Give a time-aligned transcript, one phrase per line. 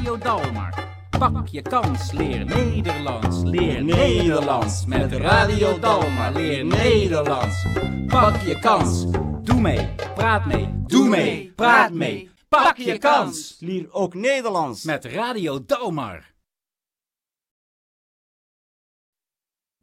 [0.00, 0.72] Radio Dalmar.
[1.18, 4.86] Pak je kans, leer Nederlands, leer Nederlands.
[4.86, 7.66] Met Radio Dalmar, leer Nederlands.
[8.06, 9.04] Pak je kans,
[9.42, 12.30] doe mee, praat mee, doe mee, praat mee.
[12.48, 14.84] Pak je kans, Leer ook Nederlands.
[14.84, 16.32] met Radio Dalmar.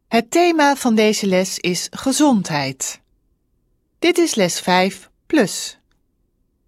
[0.08, 3.00] Het thema van deze les is gezondheid.
[3.98, 5.78] Dit is les 5 plus.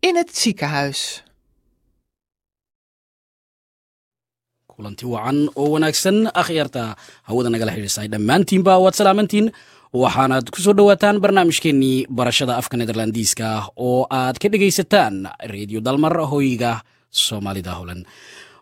[0.01, 1.25] In het ziekenhuis.
[4.81, 6.33] Kulanti wacan oo wanaagsan.
[6.33, 6.97] Akhyaarta
[7.29, 9.53] hawada nagala xidhiisay dhammaantiinba waad salaamantiin.
[9.93, 16.81] Waxaanaad ku soo dhowaataan barnaamijkeennii barashada afka nederlandiiska oo aad ka dhegaysataan redio dalmar hoyga
[17.11, 18.07] soomaalida holan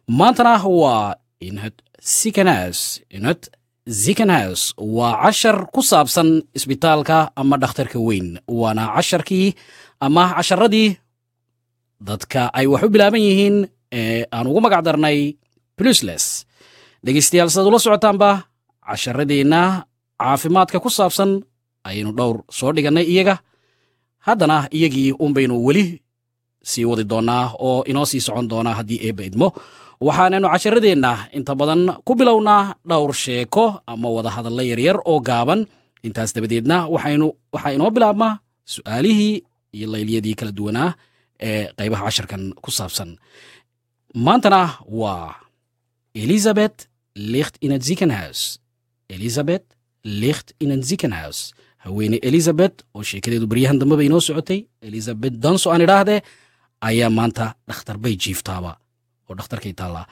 [0.08, 3.42] maantana waa in het ziekenhuis in het
[3.86, 9.52] ziekenhuis waa cashar ku saabsan isbitaalka ama dhakhtarka weyn waana casharkii
[10.00, 10.96] ama casharadii
[12.00, 13.56] dadka ay wax u bilaaban yihiin
[13.92, 15.36] ee aan ugu magac darnay
[15.78, 16.24] plusles
[17.04, 18.30] dhegaystayaal sidaad ula socotaanba
[18.88, 19.62] casharadeenna
[20.20, 21.30] caafimaadka ku saabsan
[21.88, 23.36] ayaynu dhowr soo dhigannay iyaga.
[24.26, 26.02] Haddana iyagii unbaynu weli
[26.70, 29.48] sii wadi doonnaa oo inoo sii socon doonaa haddii eebba idmo.
[30.06, 35.60] Waxaanaynu casharadeenna inta badan ku bilownaa dhowr sheeko ama wadahadalla yaryar oo gaaban.
[36.06, 38.32] Intaas dabadeedna waxaa inoo bilaabmaa
[38.72, 39.34] su'aalihii
[39.76, 40.90] iyo laylyadii kala duwanaa
[41.48, 43.10] ee qaybaha casharkan ku saabsan.
[44.24, 44.60] Maantana
[45.00, 45.34] waa
[46.12, 48.58] Elisabeth ligt in het ziekenhuis.
[49.06, 49.64] Elisabeth
[50.00, 51.52] ligt in een ziekenhuis.
[51.76, 56.22] Haweeney Elisabeth, oo sheekadeedu baryahan dambeba inoo socotay, Elisabeth Danso aan idhaahdee,
[56.78, 58.78] ayaa maanta dhakhtar bay jiiftaaba,
[59.28, 60.08] oo dhakhtarkay taallaa.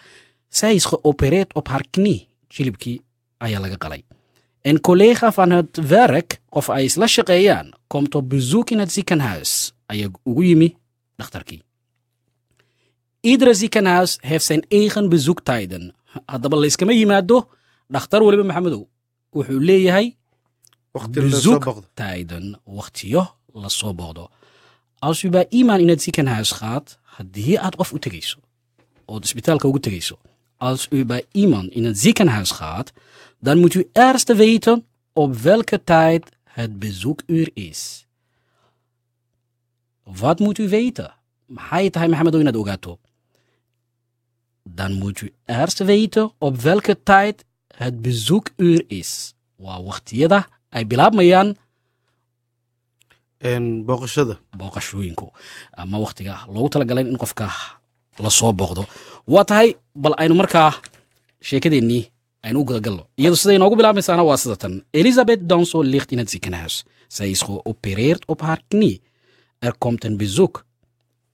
[0.71, 2.29] Is geopereerd op haar knie.
[2.49, 3.01] Jilibkii
[3.39, 4.05] ayaa laga qalay.
[4.63, 9.73] Een collega van het werk, of ay isla shaqeeyaan, komt op bezoek in het ziekenhuis.
[9.87, 10.75] Ayaa ugu yimi
[11.17, 11.63] dhakhtarkii.
[13.27, 15.95] Iedere ziekenhuis heeft zijn eigen bezoektijden.
[16.25, 17.49] Haddaba layskama yimaado
[17.89, 18.85] dhakhtar weliba maxamedow
[19.31, 20.17] wuxuu leeyahay
[21.11, 22.61] bezoektijden?
[22.65, 23.23] Waqtiyo
[23.53, 24.31] la soo booqdo
[24.99, 28.39] als u bij iemand in het ziekenhuis gaat haddii aad qof u tegayso
[29.05, 30.19] ood isbitaalka ugu tegayso
[30.57, 32.93] als u bij iemand in het ziekenhuis gaat
[33.39, 38.07] dan moet u eerst weten op welke tijd het bezoekuur is.
[40.03, 41.15] Wat moet u weten?
[41.47, 42.99] Maxay tahay maxamedow inaad ogaato
[44.69, 47.45] dan moet u eerst weten op welke tijd
[47.77, 49.35] het bezoekuur is.
[49.57, 51.57] Waa waqtiyada ay bilaabmayaan
[53.87, 54.39] booqashada.
[54.59, 55.27] booqashooyinku
[55.77, 57.47] ama waqtiga loogu talagalay in qofka
[58.19, 58.83] la soo booqdo
[59.27, 60.73] waa tahay bal aynu markaa
[61.49, 62.11] sheekadeennii
[62.47, 66.31] aynu u gudagalno iyadu siday inoogu bilaabmaysaana waa sida tan elizabeth danso ligt in het
[66.31, 66.85] ziekenhuis.
[67.09, 69.01] Zij is geopereerd op haar knie.
[69.59, 70.65] Er komt een bezoek.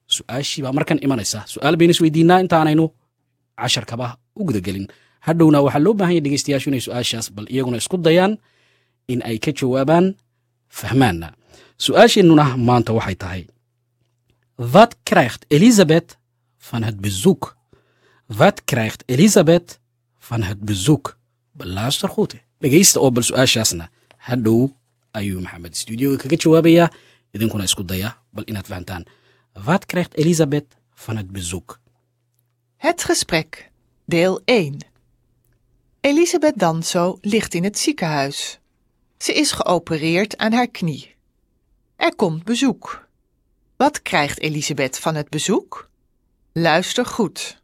[0.07, 2.93] Su'aashii baa markan imanaysa su'aal baynu isweydiinaa intaanaynu
[3.61, 4.87] casharkaba u gudagelin.
[5.27, 8.39] Hadhowna waxaa loo baahan yahay dhegeystayaashu inay su'aashaas bal iyaguna isku dayaan
[9.13, 10.07] in ay ka jawaabaan
[10.69, 11.29] fahmaanna.
[11.79, 13.43] Su'aasheennuna maanta waxay tahay
[14.75, 16.19] wat krijgt Elisabeth
[16.59, 17.57] van het bezoek
[18.27, 19.81] wat krijgt Elisabeth
[20.19, 21.19] van het bezoek
[22.61, 24.71] dhegeysta oo bal su'aashaasna hadhow
[25.13, 26.89] ayuu maxamed studioga kaga jawaabayaa
[27.35, 29.05] idinkuna isku daya bal inaad fahantaan.
[29.67, 31.29] Wat krijgt Elisabeth van het
[32.83, 33.71] Het gesprek.
[34.05, 34.77] Deel 1.
[36.01, 38.61] Elisabeth Danso ligt in het ziekenhuis.
[39.19, 41.15] Ze is geopereerd aan haar knie.
[41.97, 43.09] Er komt bezoek.
[43.77, 45.91] Wat krijgt Elisabeth van het bezoek?
[46.53, 47.63] Luister goed.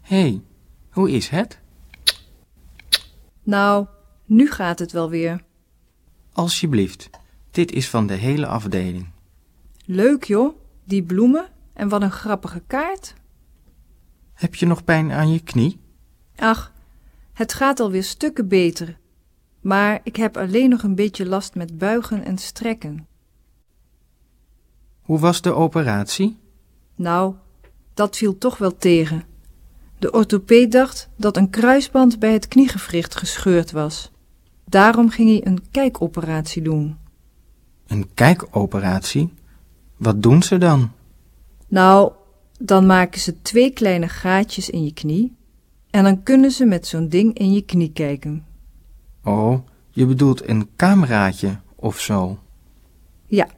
[0.00, 0.42] Hé, hey,
[0.90, 1.58] hoe is het?
[3.42, 3.86] Nou,
[4.24, 5.44] nu gaat het wel weer.
[6.32, 7.10] Alsjeblieft,
[7.56, 9.06] dit is van de hele afdeling.
[9.84, 13.14] Leuk joh, die bloemen en wat een grappige kaart.
[14.32, 15.80] Heb je nog pijn aan je knie?
[16.36, 16.72] Ach,
[17.32, 18.98] het gaat alweer stukken beter.
[19.60, 23.06] Maar ik heb alleen nog een beetje last met buigen en strekken.
[25.00, 26.38] Hoe was de operatie?
[26.94, 27.34] Nou,
[27.94, 29.24] dat viel toch wel tegen.
[29.98, 34.10] De orthopeed dacht dat een kruisband bij het kniegewricht gescheurd was.
[34.64, 37.04] Daarom ging hij een kijkoperatie doen.
[37.86, 39.32] Een kijkoperatie?
[39.96, 40.90] Wat doen ze dan?
[41.68, 42.12] Nou,
[42.58, 45.36] dan maken ze twee kleine gaatjes in je knie
[45.90, 48.46] en dan kunnen ze met zo'n ding in je knie kijken.
[49.24, 49.58] Oh,
[49.90, 52.38] je bedoelt een cameraatje of zo.
[53.26, 53.48] Ja.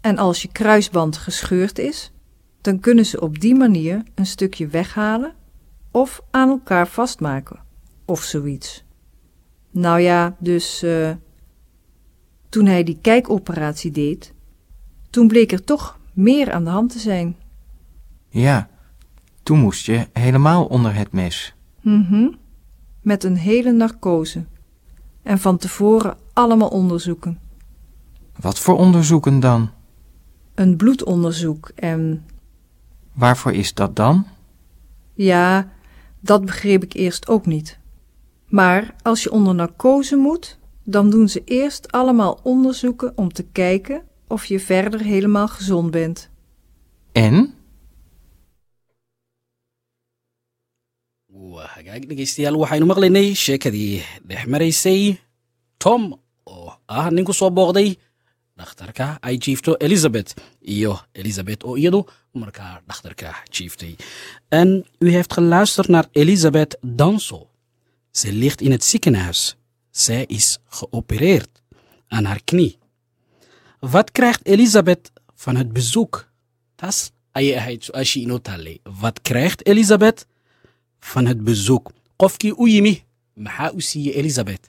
[0.00, 2.12] En als je kruisband gescheurd is,
[2.60, 5.34] dan kunnen ze op die manier een stukje weghalen
[5.90, 7.60] of aan elkaar vastmaken
[8.04, 8.84] of zoiets.
[9.70, 11.10] Nou ja, dus eh,
[12.52, 14.32] toen hij die kijkoperatie deed,
[15.10, 17.36] Toen bleek er toch meer aan de hand te zijn.
[18.28, 18.68] Ja,
[19.42, 21.54] toen moest je helemaal onder het mes.
[21.80, 22.28] Mhm.
[23.00, 24.44] Met een hele narcose.
[25.22, 27.38] En van tevoren allemaal onderzoeken.
[28.40, 29.70] Wat voor onderzoeken dan?
[30.54, 32.24] Een bloedonderzoek en
[33.12, 34.26] Waarvoor is dat dan?
[35.14, 35.68] ja,
[36.20, 37.78] dat begreep ik eerst ook niet.
[38.48, 44.02] Maar als je onder narcose moet, dan doen ze eerst allemaal onderzoeken om te kijken
[44.28, 46.30] of je verder helemaal gezond bent.
[47.12, 47.54] En?
[51.26, 55.20] waa hagaag dhegaystayaal waxaynu maqlaynay sheekadii dhex maraysay
[55.76, 56.02] tom
[56.44, 57.96] oo ah nin ku soo booqday
[58.56, 62.00] dhakhtarka ay jiifto elizabeth iyo elizabeth oo iyadu
[62.32, 63.96] markaa dhakhtarka jiiftay
[64.48, 67.48] en u heeft geluisterd naar elizabeth danso.
[68.10, 69.56] Ze ligt in het ziekenhuis
[69.92, 71.62] zij is geopereerd
[72.08, 72.78] aan haar knie
[73.78, 76.28] wat krijgt elizabeth van het bezoek
[78.14, 80.26] inoo taallay wat krijgt elizabeth
[81.04, 81.90] van het bezoek.
[82.16, 83.04] Qofkii u yimi,
[83.34, 84.68] maxaa u siiyey Elizabeth?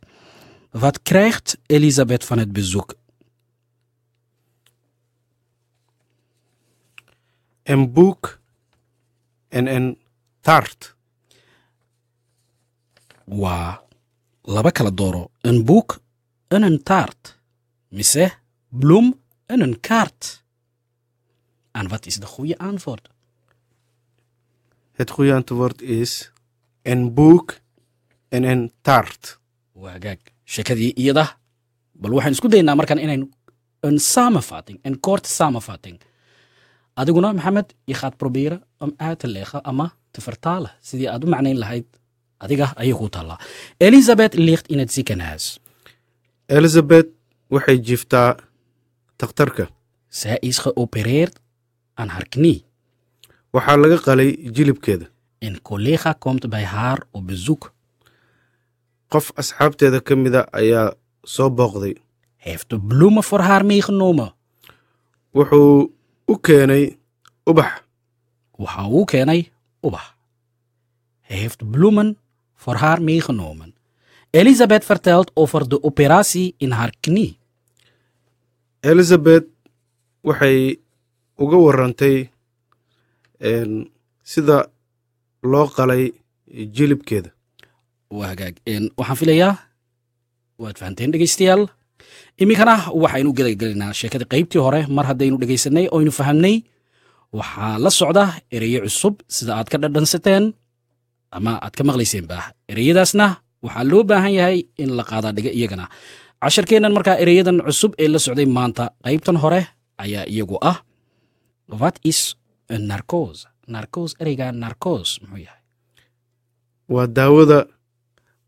[0.72, 2.96] Wat krijgt Elizabeth van het bezoek?
[7.64, 8.40] Een boek
[9.48, 9.98] en een
[10.42, 10.96] taart.
[13.24, 13.84] Waa
[14.44, 15.31] laba kala dooro.
[15.42, 16.00] Een boek
[16.48, 17.40] en een taart.
[17.88, 18.31] Mise
[18.69, 20.44] bloem en een kaart.
[21.72, 23.10] En wat is de goede antwoord?
[24.92, 26.31] Het goede antwoord is
[26.81, 27.60] een boek
[28.30, 29.42] en een taart.
[29.74, 31.25] waa hagaag sheekadii iyada
[31.92, 33.30] bal waxaan isku daynaa markaan inaynu
[33.80, 35.98] een samenvatting een korte samenvatting
[36.94, 41.28] adiguna maxamed je gaat proberen om uit te leggen ama te vertalen sidii aad u
[41.28, 41.86] macnayn lahayd
[42.44, 43.40] adiga ayay kuu taallaa
[43.78, 45.45] elizabeth ligt in het ziekenhuis
[46.45, 47.07] Elizabeth
[47.48, 48.36] waxay jiiftaa
[49.16, 49.69] takhtarka.
[50.07, 51.40] zij is geopereerd
[51.94, 52.66] aan haar knie
[53.54, 55.06] Waxaa laga qalay jilibkeeda.
[55.40, 57.74] een collega komt bij haar op bezoek
[59.07, 61.95] Qof asxaabteeda ka mida ayaa soo booqday.
[62.36, 64.34] heeft de bloemen voor haar meegenomen
[65.31, 65.92] Wuxuu
[66.25, 66.98] u keenay
[67.45, 67.81] ubax.
[68.51, 69.51] waxa uu keenay
[69.81, 70.13] ubax
[71.22, 72.18] heeft bloemen
[72.63, 73.74] voor haar meegenomen.
[74.31, 77.38] Elizabeth vertelt over de operatie in haar knie.
[78.80, 79.45] Elizabeth
[80.27, 80.80] waxay
[81.44, 82.30] uga warantay
[84.24, 84.57] sida
[85.44, 86.12] loo qalay
[86.48, 87.31] jilibkeeda.
[88.10, 88.56] waa hagaag.
[88.95, 89.54] Waxaan filayaa.
[90.62, 91.63] Waad fahanteen dhegaystayaal?
[92.38, 94.81] Iminkana waxaynu gadagelinaa sheekada qaybtii hore.
[94.88, 96.63] Mar haddaynu dhegaysanay oynu fahamnay
[97.33, 98.25] waxaa la socda
[98.56, 100.54] ereyo cusub sida aad ka dhadhansateen
[101.38, 102.38] ama aad ka maqlayseenba
[102.71, 103.25] ereyadaasna
[103.65, 105.85] waxaa loo baahan yahay in la qaadaa dhiga iyagana.
[106.44, 109.62] Casharkeennan markaa ereyadan cusub ee la socday maanta qaybtan hore
[110.03, 110.77] ayaa iyagu ah.
[111.81, 112.19] What is
[112.69, 113.38] a narcos?
[113.74, 115.62] Narcos ereyga narcos muxuu yahay?
[116.94, 117.59] Waa daawada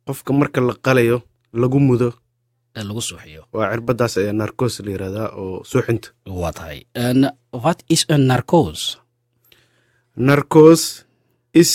[0.07, 1.17] qofka marka la qalayo
[1.61, 2.09] lagu mudo.
[2.77, 3.41] ee lagu suuxiyo.
[3.55, 6.07] Waa cirbadaas ayaa narcos la yidhahdaa oo suuxinta.
[6.41, 6.79] waa tahay.
[7.63, 8.79] What is a narcos?
[10.27, 10.81] Narcos
[11.61, 11.71] is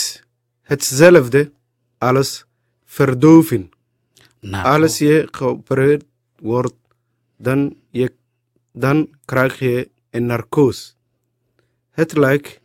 [0.72, 1.52] hetzelfde
[1.98, 2.44] als
[2.84, 3.64] verdoving.
[4.40, 6.04] Narco- Als je geopereerd
[6.40, 6.74] wordt,
[7.36, 8.12] dan, je,
[8.72, 10.92] dan krijg je een narcose.
[11.90, 12.60] Het lijkt,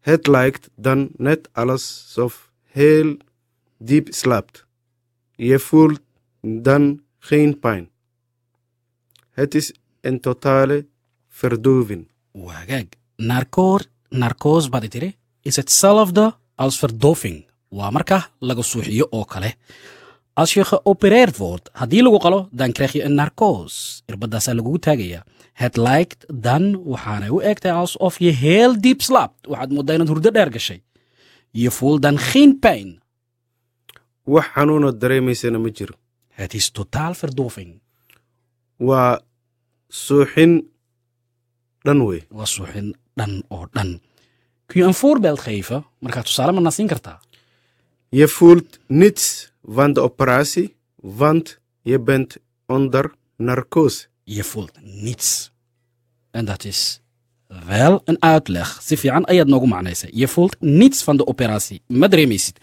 [0.00, 3.16] het lijkt dan net alsof heel
[3.78, 4.66] diep slaapt.
[5.34, 6.00] Je voelt
[6.40, 7.90] dan geen pijn.
[9.30, 10.86] Het is een totale
[11.28, 12.08] verdoving.
[12.32, 12.84] waa hagaag
[13.16, 15.10] narcoor narcos baad i tiri
[15.48, 16.24] is hetzelfde
[16.56, 19.54] als verdoving waa marka laga suuxiyo oo kale.
[20.36, 25.24] Geopereerd wordt haddii lagu qalo dan krijg je een narcos irbadaasaa lagugu taagaya.
[25.52, 30.30] Het lijkt dan waxaanay u egtahay alsof je heel diep slaapt waxaad moodaa inaad hurdo
[30.30, 30.82] dheer gashay.
[31.50, 33.00] Je voelt dan geen pijn.
[34.24, 35.94] Wax xanuuna dareemaysana ma jiro.
[36.28, 37.80] Het is totaal verdoving.
[38.76, 39.20] Waa
[39.88, 40.70] suuxin
[41.82, 44.00] dhan wey waa suuxin dhan oo dhan
[44.66, 47.20] kun je een voorbeeld geven markaa tusaale ma nasiin kartaa
[48.08, 54.06] Je voelt niets van de operatie, want je bent onder narcose.
[54.24, 55.52] je voelt niets.
[56.30, 57.00] En dat is
[57.66, 58.78] wel een uitleg.
[58.82, 60.10] Si fiican ayaad noogu macnaysay.
[60.12, 61.82] Je voelt niets van de operatie.
[61.86, 62.58] Ma dareemaysid.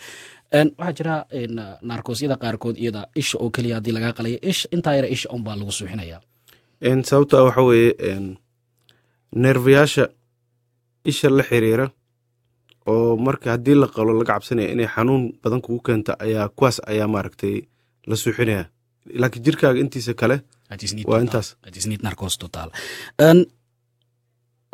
[0.49, 4.93] En waxaa jira een, narkosyada qaarkood iyada isha oo keliya haddii lagaa qalaya isha intaa
[4.95, 6.21] yara isha unbaa lagu suuxinaya
[6.79, 8.37] En sababta waxa weeye een,
[9.29, 10.09] neerfayaasha
[11.05, 11.85] isha la xiriira
[12.91, 17.07] oo marka haddii la qalo laga cabsanaya inay xanuun badan kugu keento ayaa kuwaas ayaa
[17.13, 17.55] maaragtay
[18.09, 18.63] la suuxinaya
[19.21, 20.35] laakiin jirkaaga intiisa kale
[21.09, 21.47] waa intaas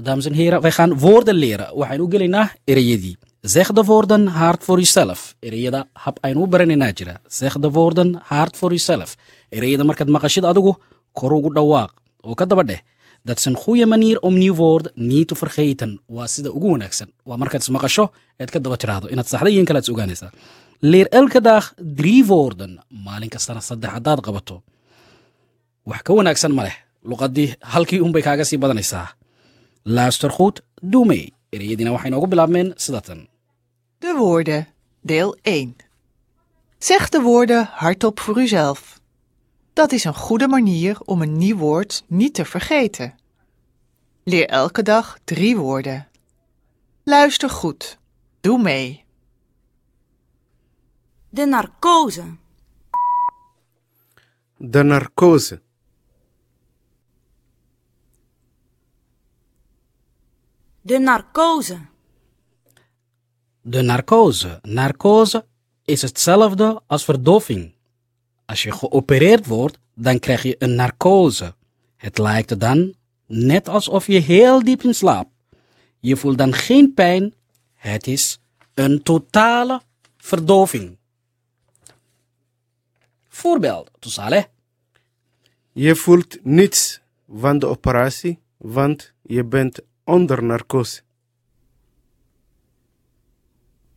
[0.01, 1.77] dames en heren, wij gaan woorden leren.
[1.77, 3.17] We gaan ook leren ereyedi.
[3.41, 5.35] Zeg de woorden hard voor jezelf.
[5.39, 7.21] Ereyeda hab een uberen in ajira.
[7.27, 9.15] Zeg de woorden hard voor jezelf.
[9.49, 10.73] Ereyeda markat makashid adugu
[11.13, 11.53] korugu
[13.23, 16.01] Dat is een goede manier om nieuw woord niet te vergeten.
[16.05, 17.07] Waa sida ugu wanaagsan.
[17.23, 20.31] Waa markaad is maqasho eed ka daba tiraahdo inaad saxda iyo in kale is ogaanaysaa.
[20.79, 22.79] Leer elke dag drie woorden.
[23.05, 24.61] Maalin kastana saddex haddaad qabato.
[25.83, 26.75] wax ka wanaagsan ma leh
[27.09, 29.07] luqaddii halkii unbay kaaga sii badanaysaa
[29.83, 33.27] luister goed doe mee ereyadiina waxay noogu bilaabmeen sidatan
[33.99, 34.67] De woorden,
[35.01, 35.75] deel 1.
[36.79, 38.98] Zeg de woorden hardop voor uzelf.
[39.79, 43.15] Dat is een goede manier om een nieuw woord niet te vergeten.
[44.23, 46.07] Leer elke dag drie woorden.
[47.03, 47.97] Luister goed.
[48.39, 49.05] Doe mee.
[51.29, 52.23] De narcose.
[54.57, 55.61] De narcose.
[60.81, 61.79] De narcose.
[63.61, 65.45] de narcose narcose
[65.83, 67.77] is hetzelfde als verdoving
[68.49, 71.55] als je geopereerd wordt dan krijg je een narcose
[71.95, 72.93] het lijkt dan
[73.25, 75.31] net alsof je heel diep in slaapt
[75.99, 77.33] je voelt dan geen pijn
[77.73, 78.39] het is
[78.73, 79.81] een totale
[80.17, 80.97] verdoving
[83.27, 84.47] voorbeeld tusaale
[85.71, 91.01] Je voelt niets van de operatie, want je bent onder narcose.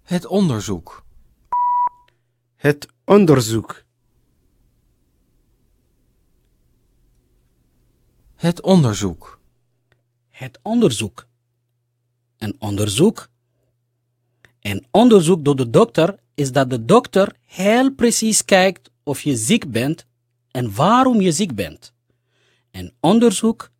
[0.02, 1.04] Het onderzoek.
[2.56, 3.84] Het onderzoek.
[8.42, 9.40] Het onderzoek.
[10.30, 11.26] het onderzoek.
[12.38, 13.28] Een onderzoek.
[14.60, 19.70] Een onderzoek door de dokter is dat de dokter heel precies kijkt of je ziek
[19.70, 20.06] bent
[20.50, 21.92] en waarom je ziek bent.
[22.70, 23.70] Een onderzoek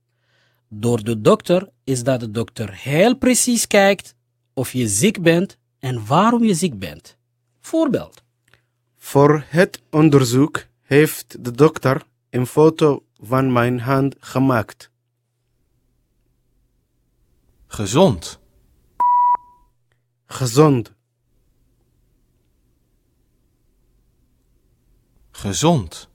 [0.69, 4.15] door de dokter is dat de dokter heel precies kijkt
[4.55, 7.17] of je ziek bent en waarom je ziek bent.
[7.61, 8.23] Voorbeeld.
[8.97, 14.91] Voor het onderzoek heeft de dokter een foto van mijn hand gemaakt.
[17.67, 18.41] Gezond.
[20.27, 20.93] Gezond.
[25.31, 26.09] Gezond.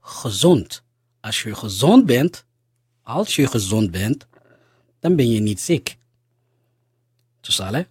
[0.00, 0.82] Gezond.
[1.20, 2.44] Als je gezond bent,
[3.02, 4.26] als je gezond bent,
[5.00, 5.96] dan ben je niet ziek.
[7.40, 7.88] Tussale.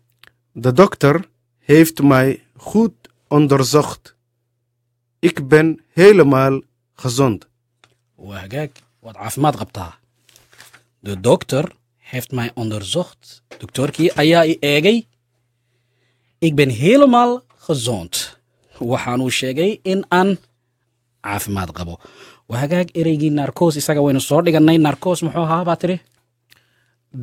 [0.52, 2.94] De dokter heeft mij goed
[3.28, 4.16] onderzocht.
[5.20, 6.62] Ik ben helemaal
[6.94, 7.48] gezond.
[8.28, 8.72] Waa hagaag
[9.04, 9.92] waad caafimaad qabtaa
[11.06, 11.66] de dokter
[12.12, 13.42] heeft mij onderzocht.
[13.60, 14.98] Doktorkii ayaa i eegay
[16.40, 18.38] ik ben helemaal gezond.
[18.80, 20.38] Waxaanuu sheegay in aan
[21.22, 22.00] caafimaad qabo
[22.48, 25.98] waa hagaag ereygii narcos isaga waynu soo dhigannay narcos muxuu ahaa baa tiri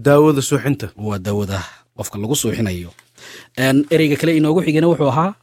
[0.05, 0.87] Daawada suuxinta.
[0.97, 1.61] waa dawada.
[1.97, 2.91] Qofka lagu suuxinayo
[3.95, 5.35] ereyga kale inoogu xigana wuxuu ahaa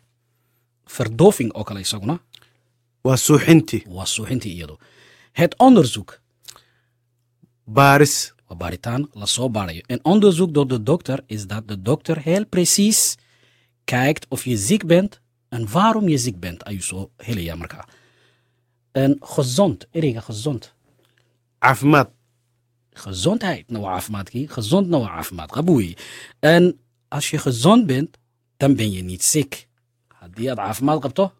[0.98, 2.16] verdoving oo kale isaguna
[3.04, 3.84] Waa suuxintii.
[3.96, 4.75] waa suuxintii iyadu
[5.39, 6.19] het onderzoek.
[8.58, 13.15] Baaritaan lasoo baarayo een onderzoek door de dokter is dat de dokter heel precies
[13.84, 16.63] kijkt of je ziek bent en waarom je ziek bent.
[16.63, 17.86] Ayuu soo helayaa markaa
[18.91, 20.74] en gezond ereyga gezond.
[21.60, 22.10] Caafimaad.
[22.93, 25.98] gezondheidna waa caafimaadkii gezondna waa caafimaad qab weeye
[26.39, 28.17] en als je gezond bent
[28.58, 29.67] dan ben je niet ziek.
[30.08, 31.31] Haddii aad caafimaad qabto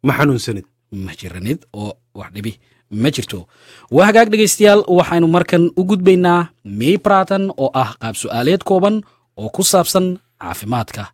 [0.00, 0.66] Ma xanuunsanid.
[0.88, 2.58] ma jiranid oo wax dhibi
[2.90, 3.46] ma jirto
[3.94, 8.96] waa hagaag dhegaystayaal waxaynu markan u gudbaynaa mey praatan oo ah qaab su'aaleed kooban
[9.40, 10.06] oo ku saabsan
[10.40, 11.04] caafimaadka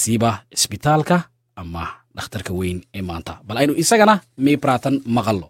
[0.00, 1.16] siiba isbitaalka
[1.60, 1.84] ama
[2.16, 4.14] dhakhtarka weyn ee maanta bal aynu isagana
[4.44, 5.48] mey praatan maqallo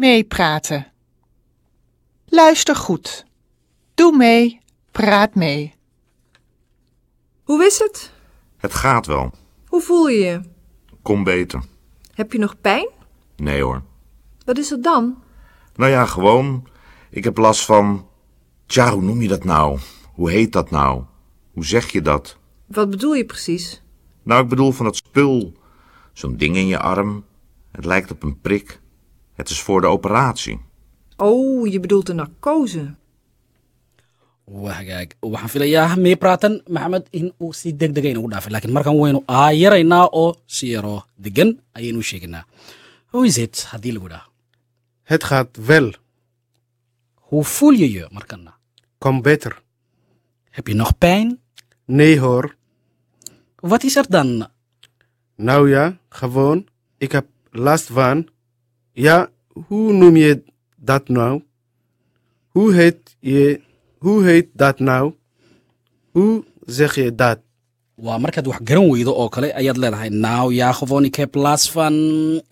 [0.00, 0.86] Meepraten.
[2.30, 3.24] Luister goed.
[3.94, 4.60] Doe mee.
[4.90, 5.74] Praat mee.
[7.44, 8.10] Hoe is het?
[8.58, 9.30] Het gaat wel.
[9.68, 10.40] Hoe voel je je?
[11.02, 11.62] Kom beter.
[12.14, 12.88] Heb je nog pijn?
[13.36, 13.82] Nee hoor.
[14.44, 15.22] Wat is er dan?
[15.74, 16.66] Nou ja, gewoon.
[17.10, 18.08] Ik heb last van.
[18.66, 19.78] Tja, hoe noem je dat nou?
[20.12, 21.02] Hoe heet dat nou?
[21.52, 22.36] Hoe zeg je dat?
[22.66, 23.82] Wat bedoel je precies?
[24.22, 25.52] Nou, ik bedoel van dat spul.
[26.12, 27.24] Zo'n ding in je arm.
[27.72, 28.80] Het lijkt op een prik.
[29.34, 30.60] Het is voor de operatie.
[31.16, 32.94] Oh, je bedoelt de narcose.
[34.50, 38.72] Waa hagaag waxaan filayaa mey praatan maxamed in uu si deg dega inagu dhaafay laakiin
[38.76, 42.44] markan waynu aayaraynaa oo si yaroo degan ayaynu u sheegaynaa
[43.12, 44.26] hoe is it haddii lagu dhaha
[45.10, 45.88] Het gaat wel.
[47.14, 48.52] hoe voel je je markana
[48.98, 49.62] Kom beter.
[50.50, 51.38] heb je nog pijn
[51.86, 52.54] Nee hoor.
[53.60, 54.46] wat is er dan
[55.36, 56.66] Nou ja, gewoon.
[56.98, 58.28] Ik heb last van.
[58.92, 59.30] Ja,
[59.66, 60.42] hoe noem je
[60.76, 61.42] dat nou?
[62.48, 63.60] Hoe heet je,
[64.02, 65.14] who hate that now?
[66.14, 67.40] Who zekhe that?
[68.00, 71.94] Waa markaad wax garan weydo oo kale ayaad leedahay now yakhovoni keplasfan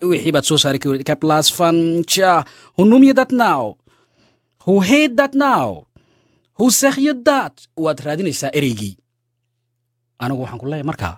[0.09, 2.45] wixii baad soo saari ka keplasfan cha
[2.77, 3.77] hunumya that now?
[4.65, 5.87] Who hate that now?
[6.61, 7.55] Who sekhya that?
[7.77, 8.97] Waad raadinaysaa ereygii.
[10.21, 11.17] Anigu waxaan ku leeyahay markaa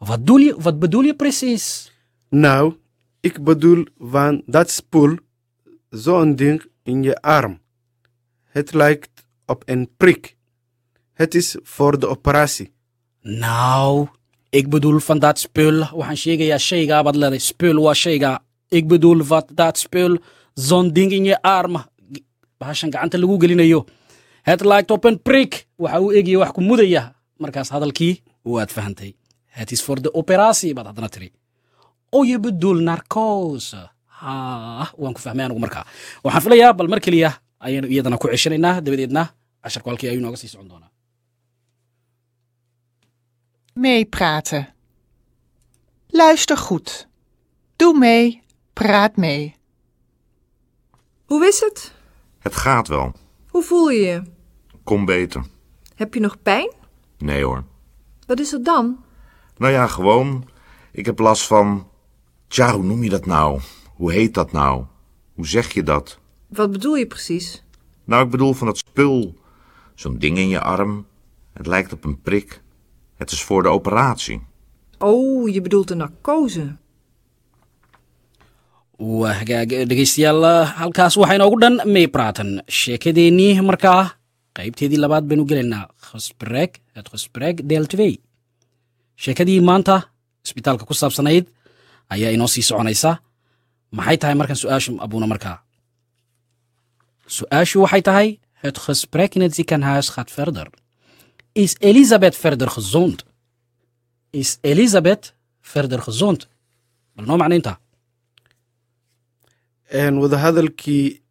[0.00, 1.90] vadulya vad badulya precis.
[2.32, 2.74] Now
[3.22, 5.16] ik bedoel van dat spoel
[5.94, 6.60] zo'n ding
[7.22, 7.58] arm.
[8.56, 9.10] Het lijkt
[9.46, 10.36] op een prik.
[11.12, 12.72] Het is voor de operatie.
[13.20, 14.08] nou
[14.50, 19.22] ik bedoel van dat spul waxaan sheegayaa shaygaa baad leedahay spul waa shaygaa ik bedoel
[19.24, 20.18] wat dat spul
[20.54, 21.84] zo'n ding in je arm.
[24.42, 25.66] Het lijkt op een prik.
[25.76, 31.18] Wax ku mudaya markaas hadalkii waad fahantay het is voor de operatie baad
[32.26, 33.90] je bedoel narcose.
[34.06, 35.86] Ha waan ku fahmay anigu markaa
[36.22, 39.22] waxaan filayaa bal mar keliya ayaynu iyadana ku ceshanaynaa dabadeedna
[39.62, 40.96] casharku halkii ayuu nooga sii socon doonaa
[43.76, 44.74] Meepraten.
[46.08, 47.08] Luister goed.
[47.76, 48.42] Doe mee,
[48.72, 49.54] praat mee.
[51.24, 51.92] Hoe is het?
[52.38, 53.12] Het gaat wel.
[53.48, 54.22] Hoe voel je je?
[54.84, 55.44] Kom beter.
[55.94, 56.72] Heb je nog pijn?
[57.18, 57.64] Nee hoor.
[58.26, 59.04] Wat is er dan?
[59.56, 60.48] Nou ja, gewoon.
[60.92, 61.88] Ik heb last van.
[62.48, 63.60] Tja, hoe noem je dat nou?
[63.94, 64.84] Hoe heet dat nou?
[65.34, 66.18] Hoe zeg je dat?
[66.48, 67.62] Wat bedoel je precies?
[68.04, 69.34] Nou, ik bedoel van dat spul.
[69.94, 71.06] Zo'n ding in je arm.
[71.52, 72.62] Het lijkt op een prik.
[73.16, 74.42] Het is voor de operatie.
[74.98, 76.76] Oh, je bedoelt de narcose.
[78.96, 84.16] waa hagaag dhegeystayaal eh, halkaas waxaa inoogu dhan may praatan sheekadeennii markaa
[84.56, 88.20] qaybteedii labaad baynu gelaynaa khasbreg het khasbreg deel twee
[89.20, 89.96] sheekadii maanta
[90.44, 91.52] isbitaalka ku saabsanayd
[92.08, 93.20] ayaa inoo sii soconaysa
[93.92, 95.60] maxay tahay markan su'aashu abuuna markaa
[97.26, 98.28] su'aashu waxay tahay
[98.62, 100.68] het gesprek in het ziekenhuis gaat verder.
[101.52, 103.24] Is elisabeth verder gezond?
[104.30, 106.48] Is elisabeth verder gezond?
[107.14, 107.78] Bal noo macnaynta
[110.20, 111.22] wadahadalkii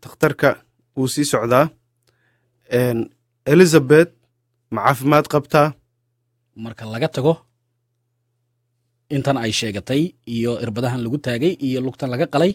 [0.00, 0.50] takhtarka
[0.96, 1.68] wuu sii socdaa
[3.44, 4.12] elizabeth
[4.70, 5.74] ma caafimaad qabtaa
[6.54, 7.34] marka laga tago
[9.10, 10.02] intan ay sheegatay
[10.34, 12.52] iyo irbadahan lagu taagay iyo lugtan laga qalay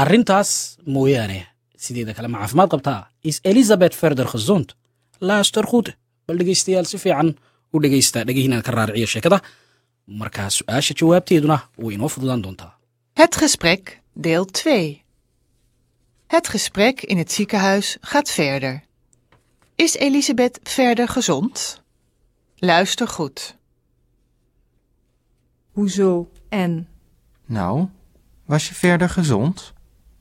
[0.00, 0.50] arrintaas
[0.94, 1.40] mooyaane
[1.84, 4.68] sideeda kale ma caafimaad qabtaa is elizabeth verder gezond
[5.30, 5.88] luister goed
[6.26, 7.30] bal dhegeystayaal si fiican
[7.74, 9.38] u dhegeysta dhegihiina ka raariciya sheekada
[10.20, 12.72] markaa su-aasha jawaabteeduna way inoo fududaan doontaa
[13.14, 15.02] Het gesprek, deel 2.
[16.26, 18.82] Het gesprek in het ziekenhuis gaat verder.
[19.74, 21.82] Is Elisabeth verder gezond?
[22.56, 23.56] Luister goed.
[25.72, 26.88] Hoezo en?
[27.46, 27.86] Nou,
[28.44, 29.72] was je verder gezond?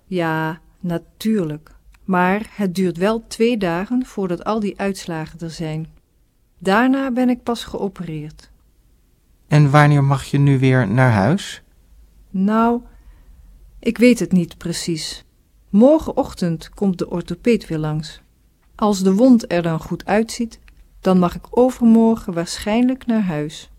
[0.06, 1.72] Ja, natuurlijk.
[2.04, 5.88] Maar het duurt wel twee dagen voordat al die uitslagen er zijn.
[6.58, 8.52] Daarna ben ik pas geopereerd.
[9.48, 11.64] En wanneer mag je nu weer naar huis?
[12.30, 12.82] Nou,
[13.80, 15.26] ik weet het niet precies.
[15.70, 18.22] Morgenochtend komt de orthopeed weer langs.
[18.76, 20.60] Als de wond er dan goed uitziet,
[21.00, 23.72] dan mag ik overmorgen waarschijnlijk naar huis.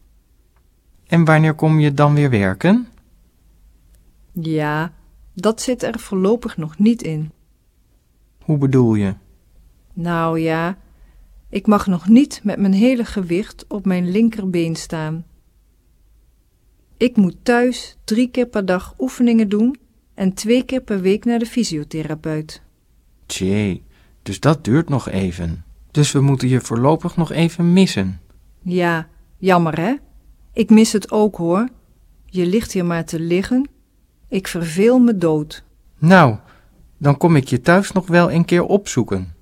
[1.07, 2.89] En wanneer kom je dan weer werken?
[4.33, 4.93] Ja,
[5.35, 7.31] dat zit er voorlopig nog niet in.
[8.39, 9.15] Hoe bedoel je?
[9.93, 10.79] Nou ja,
[11.49, 15.25] ik mag nog niet met mijn hele gewicht op mijn linkerbeen staan.
[16.97, 19.77] Ik moet thuis drie keer per dag oefeningen doen
[20.15, 22.63] en twee keer per week naar de fysiotherapeut.
[23.27, 23.83] Tjee,
[24.23, 25.65] dus dat duurt nog even.
[25.91, 28.21] Dus we moeten je voorlopig nog even missen.
[28.63, 29.95] Ja, jammer hè?
[30.53, 31.69] Ik mis het ook hoor.
[32.27, 33.69] Je ligt hier maar te liggen.
[34.35, 35.65] Ik verveel me dood.
[35.99, 36.37] Nou,
[36.99, 39.35] dan kom ik je thuis nog wel een keer opzoeken.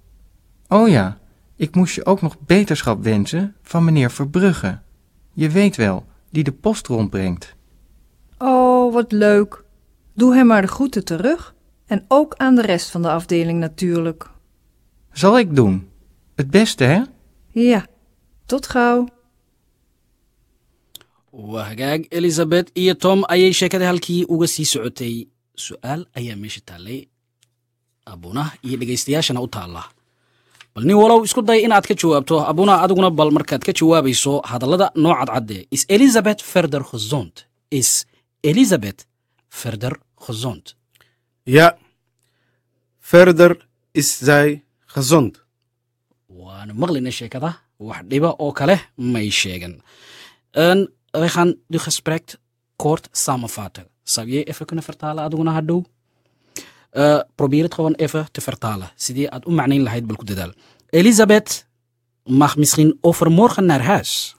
[0.68, 1.18] Oh ja,
[1.56, 4.78] ik moest je ook nog beterschap wensen van meneer Verbrugge.
[5.32, 7.54] Je weet wel, die de post rondbrengt.
[8.38, 9.64] Oh, wat leuk.
[10.14, 11.54] Doe hem maar de groeten terug.
[11.86, 14.30] En ook aan de rest van de afdeling natuurlijk.
[15.12, 15.88] Zal ik doen.
[16.34, 17.02] Het beste, hè?
[17.48, 17.86] Ja,
[18.46, 19.08] tot gauw.
[21.32, 25.26] Waa hagaag elizabeth iyo tom ayay sheekada halkii uga sii socotay.
[25.56, 27.00] Su'aal ayaa meesha taallay
[28.06, 29.84] abuna iyo dhegaystayaashana u taalla.
[30.74, 32.40] Bal nin walow isku day inaad ka jawaabto.
[32.50, 37.34] Abuna adiguna bal markaad ka jawaabayso hadallada noo cadcadde is elizabeth verder gezond
[37.70, 38.06] is
[38.42, 39.00] elizabeth
[39.62, 39.94] verder
[40.26, 40.74] gezond
[41.46, 41.76] Ja,
[43.10, 43.56] verder
[43.94, 45.34] is zij gezond.
[46.28, 47.50] waanu maqlayna sheekada.
[47.78, 49.74] Wax dhiba oo kale may sheegan
[51.12, 52.36] we gaan de gesprek
[52.76, 53.86] kort samenvatten.
[54.02, 55.84] Zou je even kunnen vertalen, adiguna hadhow?
[56.90, 58.90] Eh, probeer het gewoon even te vertalen.
[58.96, 60.52] Sidii aad u macnayn lahayd bal ku dadaal
[60.92, 61.66] elizabeth
[62.24, 64.36] mag misschien overmorgen naar huis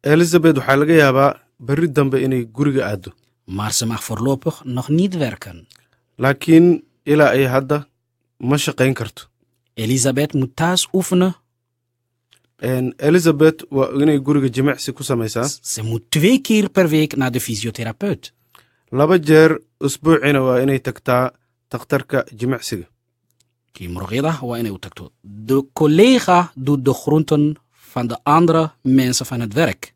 [0.00, 3.10] elizabeth waxaa laga yaabaa berri dambe inay guriga aaddo
[3.44, 5.66] maar ze mag voorlopig nog niet werken
[6.16, 7.86] laakiin ilaa ay hadda
[8.36, 9.22] ma shaqayn karto
[9.74, 11.41] elizabeth moet thuis oefenen En
[13.08, 17.40] elizabeth waa inay guriga jimicsi ku samaysaa ze moet twee keer per week naar de
[17.40, 18.32] fysiotherapeut.
[18.90, 21.32] Laba jeer usbuucina waa inay tagtaa
[21.68, 22.86] takhtarka jimicsiga.
[23.94, 25.10] Muruqyada waa inay u tagto.
[25.20, 29.94] De collega doet de groenten van de andere mensen van het werk.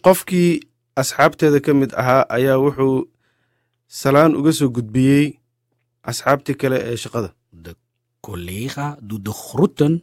[0.00, 3.08] Qofkii asxaabteeda ka mid ahaa ayaa wuxuu
[3.86, 5.38] salaan uga soo gudbiyey
[6.00, 7.34] asxaabtii kale ee shaqada.
[7.50, 7.74] De
[8.20, 10.02] collega doet de groeten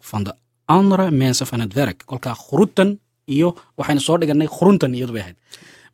[0.00, 0.34] van de
[0.76, 2.88] andere mensen van het werk kolkaa groeten
[3.34, 5.38] iyo waxaynu soo dhiganay groenten iyadu bay ahayd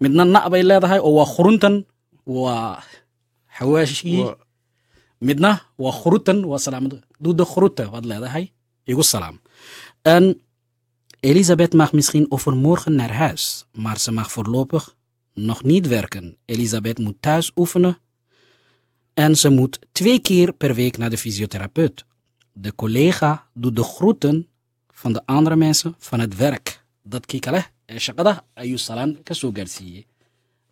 [0.03, 1.75] midna na bay leedahay oo waa groenten
[2.25, 2.83] waa
[3.57, 4.37] xawaashigii Waa-
[5.29, 5.95] midna waa
[6.51, 8.45] waa salaamad doe de groeten waad leedahay
[8.91, 9.37] igu salaam
[10.03, 10.25] en
[11.21, 14.95] Elisabeth mag misschien overmorgen naar huis, maar ze mag voorlopig
[15.35, 16.37] nog niet werken.
[16.45, 17.99] Elisabeth moet thuis oefenen
[19.15, 22.05] en ze moet twee keer per week naar de fysiotherapeut.
[22.53, 24.47] De collega doet de groeten
[25.01, 26.67] van de andere mensen van het werk.
[27.13, 30.07] Dadkii kale ee shaqada ayuu salaan ka soo gaarsiiyey.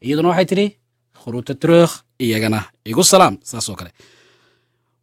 [0.01, 0.67] Iyaduna waxay tidhi
[1.23, 1.91] groeten terug
[2.25, 2.61] iyagana
[2.91, 3.91] igu salaam saas oo kale.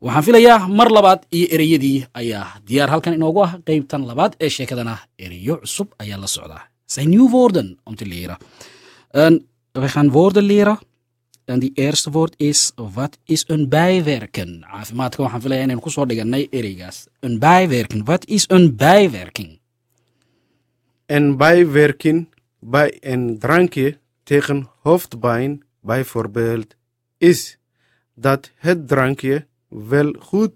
[0.01, 3.51] Waxaan filayaa mar labaad iyo ereyadii ayaa diyaar halkan inoogu ah.
[3.65, 6.63] Qeybtan labaad ee sheekadana ereyo cusub ayaa la socdaa.
[6.93, 8.37] Zijn nieuw woorden om te leren
[9.11, 9.33] en
[9.73, 9.87] we
[11.51, 13.69] en die eerste woord is wat is een
[16.05, 19.59] dhiganay ereygaas een bijwerken wat is een bijwerking?
[21.05, 22.27] En bijwerking
[22.59, 26.75] bij een drankje tegen hoofdpijn bijvoorbeeld
[27.17, 27.57] is
[28.13, 30.51] dat het drankje wel goed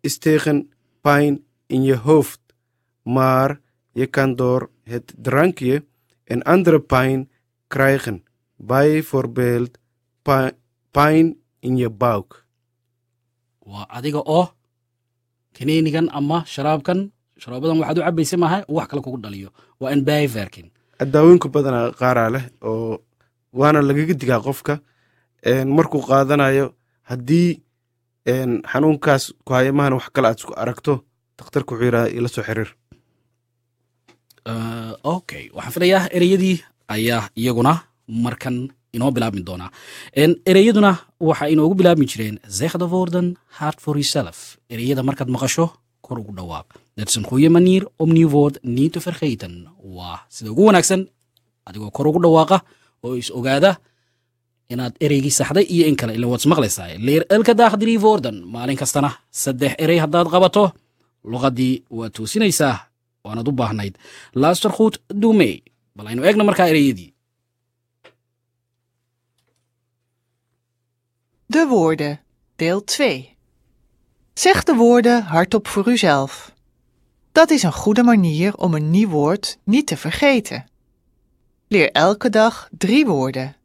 [0.00, 2.40] is tegen pijn in je hoofd,
[3.02, 3.60] maar
[3.92, 5.84] je kan door het drankje
[6.24, 7.30] een andere pijn
[7.66, 8.24] krijgen,
[8.56, 9.78] bijvoorbeeld
[10.26, 10.54] pi-
[10.94, 11.26] pijn
[11.66, 12.28] in je buik.
[13.70, 14.46] waa adiga oo
[15.56, 16.98] kaniinigan ama sharaabkan
[17.40, 19.50] sharaabadan waxaad u cabaysa maaha wax kale kugu dhaliyo.
[19.80, 20.68] Waa bijwerking
[21.12, 22.98] daawooyinka badanaa qaaraa leh oo
[23.58, 24.74] waana lagaga digaa qofka
[25.76, 26.66] markuu qaadanayo
[27.10, 27.50] haddii
[28.70, 30.92] xanuunkaas ku haya mahana wax kale aad isku aragto
[31.38, 32.70] dakhtarku wuxuu yidhaha ila soo xiriir.
[35.14, 35.50] Okay.
[35.54, 36.56] Waxaan filayaa ereyadii
[36.88, 37.72] ayaa iyaguna
[38.08, 38.56] markan
[38.98, 39.70] inoo bilaabmi doonaa
[40.50, 40.90] ereyaduna
[41.28, 43.26] waxa inoogu bilaabmi jireen zeg de woorden
[43.58, 45.66] hard for yourself ereyada markaad maqasho
[46.00, 46.66] kor ugu dhawaaq.
[46.96, 49.68] Dat is een goede manier om nieuw woord niet te vergeten.
[49.96, 51.08] Waa sida ugu wanaagsan
[51.68, 52.58] adigoo kor ugu dhawaaqa
[53.04, 53.78] oo is ogaada
[54.72, 58.76] inaad ereygii saxday iyo in kale ila waad ismaqlaysaa leer elka daag drie woorden maalin
[58.76, 60.64] kastana saddex erey haddaad qabato
[61.24, 62.76] luqadii waad toosinaysaa
[63.24, 63.94] waanaad u baahnayd.
[64.76, 65.62] Goed doe mee
[65.96, 67.12] bal aynu eegno markaa ereyadii
[71.50, 72.20] De woorden,
[72.56, 73.36] deel 2.
[74.34, 76.54] Zeg de woorden hardop voor uzelf.
[77.32, 80.68] Dat is een goede manier om een nieuw woord niet te vergeten.
[81.68, 83.56] Leer elke dag drie woorden.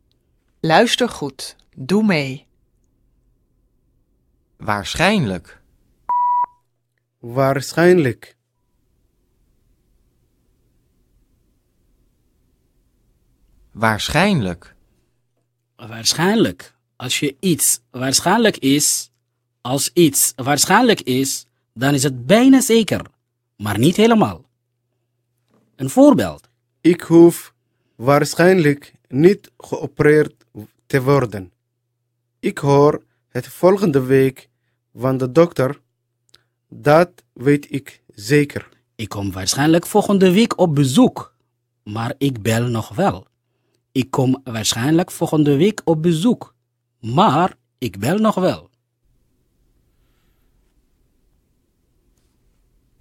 [0.59, 2.47] Luister goed, doe mee.
[4.57, 5.61] Waarschijnlijk.
[7.19, 8.35] waarschijnlijk
[13.71, 14.75] Waarschijnlijk.
[15.75, 16.75] Waarschijnlijk.
[17.03, 19.11] Als je iets waarschijnlijk is,
[19.61, 23.01] als iets waarschijnlijk is, dan is het bijna zeker,
[23.57, 24.45] maar niet helemaal.
[25.75, 26.49] Een voorbeeld.
[26.81, 27.53] ik hoef
[27.95, 30.33] waarschijnlijk niet geopereerd
[30.85, 31.51] te worden
[32.39, 34.49] ik hoor het volgende week
[34.95, 35.79] van de dokter
[36.69, 41.35] dat weet ik zeker Ik kom waarschijnlijk volgende week op bezoek,
[41.83, 43.27] maar ik bel nog wel.
[43.91, 46.52] Ik kom waarschijnlijk volgende week op bezoek,
[47.03, 48.69] maar ik bel nog wel.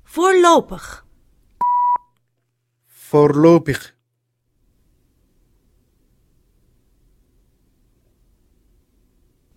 [0.02, 1.06] Voorlopig.
[2.86, 3.94] voorlopig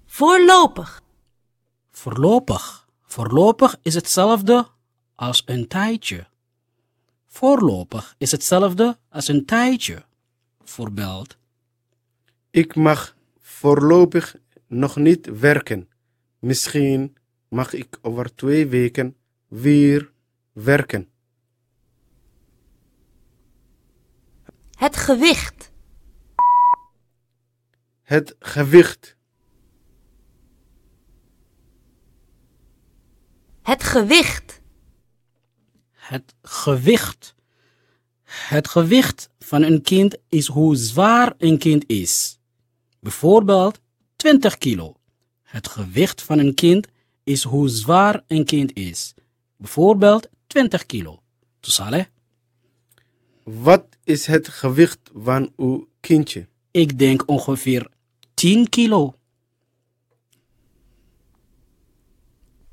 [0.06, 1.02] Voorlopig.
[1.92, 2.88] Voorlopig.
[3.02, 4.68] Voorlopig is hetzelfde
[5.16, 6.28] als een tijdje.
[7.28, 10.06] Voorlopig is hetzelfde als een tijdje.
[10.64, 11.38] Voorbeeld.
[12.52, 13.15] Ik mag
[13.66, 14.36] voorlopig
[14.68, 15.90] nog niet werken.
[16.40, 19.16] Misschien mag ik over twee weken
[19.48, 20.12] weer
[20.52, 21.10] werken.
[24.72, 25.72] Het gewicht.
[28.02, 29.16] Het gewicht.
[33.62, 34.62] Het gewicht.
[35.92, 37.36] Het gewicht.
[38.24, 42.35] Het gewicht van een kind is hoe zwaar een kind is.
[43.10, 43.80] Bijvoorbeeld
[44.16, 44.96] 20 kilo.
[45.44, 46.88] Het gewicht van een kind
[47.24, 49.14] is hoe zwaar een kind is.
[49.58, 51.22] Bijvoorbeeld 20 kilo.
[51.60, 52.08] Tusale,
[53.44, 56.48] Wat is het gewicht van uw kindje?
[56.72, 57.90] ik denk ongeveer
[58.34, 59.16] 10 kilo.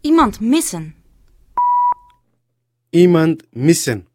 [0.01, 0.95] Iemand missen.
[2.91, 4.07] Iemand missen.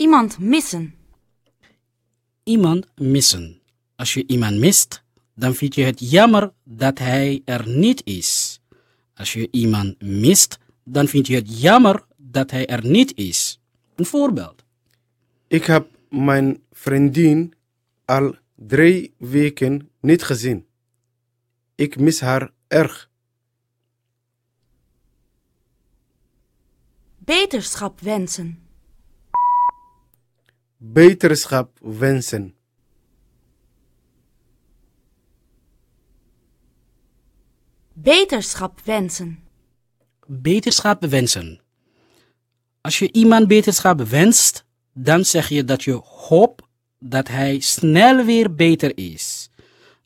[0.00, 0.94] Iemand missen.
[2.42, 3.60] Iemand missen.
[3.96, 5.02] Als je iemand mist,
[5.34, 8.60] dan vind je het jammer dat hij er niet is.
[9.14, 13.60] Als je iemand mist, dan vind je het jammer dat hij er niet is.
[13.94, 14.64] Een voorbeeld.
[15.46, 17.54] Ik heb mijn vriendin
[18.04, 20.66] al drie weken niet gezien.
[21.74, 23.10] Ik mis haar erg.
[27.18, 28.69] Beterschap wensen.
[30.82, 32.54] Beterschap wensen.
[37.92, 39.38] Beterschap wensen.
[40.26, 41.60] Beterschap wensen.
[42.80, 46.62] Als je iemand beterschap wenst, dan zeg je dat je hoopt
[46.98, 49.50] dat hij snel weer beter is.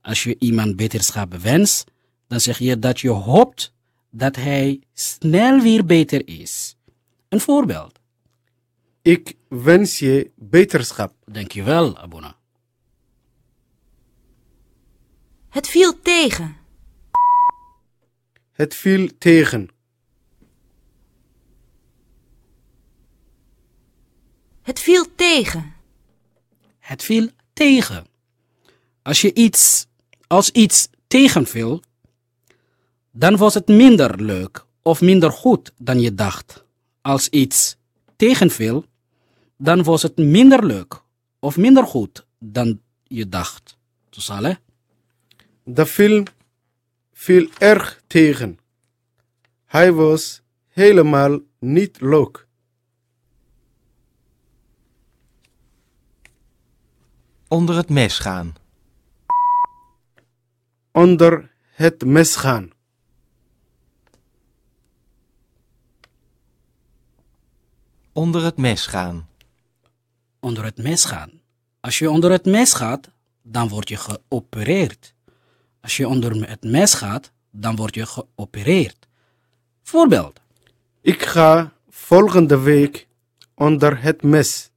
[0.01, 1.85] Als je iemand beterschap wenst,
[2.27, 3.73] dan zeg je dat je hoopt
[4.11, 6.77] dat hij snel weer beter is.
[7.29, 7.94] Een voorbeeld.
[9.05, 11.15] Ik wens je beterschap.
[11.25, 12.37] Dankjewel, Abuna.
[15.49, 16.57] Het viel tegen.
[18.53, 19.69] Het viel tegen.
[24.63, 25.75] Het viel tegen.
[26.79, 28.07] Het viel tegen.
[29.03, 29.87] Als je iets
[30.27, 31.83] als iets tegenviel,
[33.11, 36.65] dan was het minder leuk of minder goed dan je dacht.
[37.01, 37.77] Als iets
[38.17, 38.85] tegenviel,
[39.57, 41.03] dan was het minder leuk
[41.39, 43.79] of minder goed dan je dacht.
[44.09, 44.59] Tusale,
[45.63, 46.25] De film
[47.13, 48.59] viel erg tegen.
[49.65, 52.47] Hij was helemaal niet leuk.
[57.49, 58.55] Onder het mes gaan.
[60.93, 62.71] Onder het mes gaan.
[68.13, 69.29] Onder het mes gaan.
[70.45, 71.31] Onder het mes gaan.
[71.81, 73.11] Als je onder het mes gaat,
[73.43, 75.15] dan word je geopereerd.
[75.81, 79.07] Als je onder het mes gaat, dan word je geopereerd.
[79.83, 80.41] Voorbeeld.
[81.01, 83.09] Ik ga volgende week
[83.55, 84.71] onder het mes.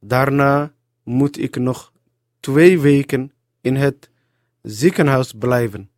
[0.00, 1.92] Daarna moet ik nog
[2.40, 4.10] twee weken in het
[4.62, 5.90] ziekenhuis blijven.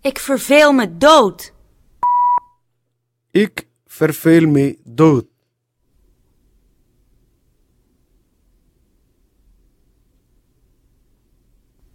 [0.00, 1.52] Ik verveel me dood.
[3.30, 5.26] Ik verveel me dood.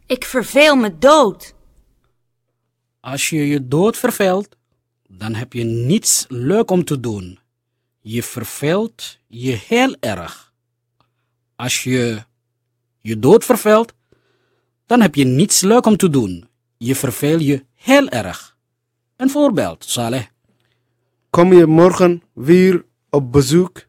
[0.05, 1.55] Ik verveel me dood.
[2.99, 4.55] Als je je dood verveelt,
[5.07, 7.39] dan heb je niets leuk om te doen.
[7.99, 10.53] Je verveelt je heel erg.
[11.55, 12.23] Als je
[12.97, 13.93] je dood verveelt,
[14.85, 16.49] dan heb je niets leuk om te doen.
[16.77, 18.57] Je verveel je heel erg.
[19.15, 20.25] Een voorbeeld, Saleh.
[21.29, 23.85] Kom je morgen weer op bezoek?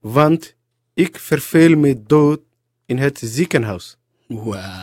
[0.00, 0.54] Want
[0.94, 2.40] ik verveel me dood
[2.86, 3.96] in het ziekenhuis.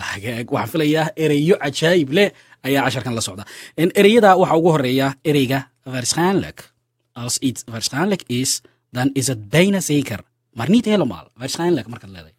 [0.02, 2.30] hagaag waxaan filayaa ereyo cajaayib leh
[2.62, 3.44] ayaa casharkan la socda
[3.76, 6.74] ereyada waxaa ugu horreeya ereyga waarschijnlijk
[7.14, 10.20] als iets waarschijnlijk is dan is het bijna zeker
[10.54, 12.34] maar niet helemaal waarschijnlijk markaad leedahay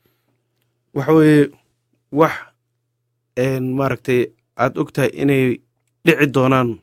[0.90, 1.50] waxa weeye
[2.08, 2.34] wax
[3.60, 5.60] maaragtay aad og tahay inay
[6.02, 6.80] dhici doonaan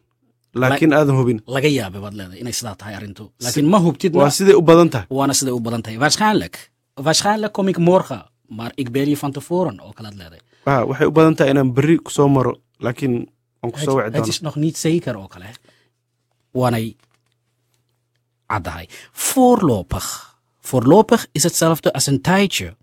[0.53, 1.41] laakiin aadan hubin.
[1.45, 3.31] Laga yaabay baad leedahay inay sidaa tahay arrintu.
[3.39, 5.07] Laakiin ma hubtid waa siday u badan tahay.
[5.09, 5.97] Waana siday u badan tahay.
[7.05, 10.41] Waarschijnlijk kom ik morgen maar ik bel je van tevoren oo kalaad leedahay.
[10.63, 14.41] Ah, waxay u badan tahay inaan berri ku soo maro laakiin aan ku soo wici
[14.41, 14.57] doono
[15.05, 15.45] nog oo kale
[16.51, 16.95] waanay
[18.47, 18.89] caddahay.
[19.11, 20.37] Voorlopig.
[20.59, 22.75] Voorlopig is hetzelfde een tijdje.